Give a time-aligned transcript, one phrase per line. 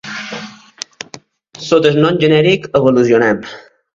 [1.67, 3.47] Sota el nom genèric Evolucionem.